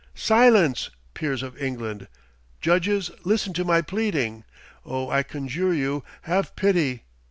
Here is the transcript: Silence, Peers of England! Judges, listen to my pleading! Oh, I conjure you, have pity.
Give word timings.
Silence, 0.15 0.89
Peers 1.13 1.43
of 1.43 1.55
England! 1.61 2.07
Judges, 2.59 3.11
listen 3.23 3.53
to 3.53 3.63
my 3.63 3.83
pleading! 3.83 4.43
Oh, 4.83 5.11
I 5.11 5.21
conjure 5.21 5.75
you, 5.75 6.03
have 6.23 6.55
pity. 6.55 7.03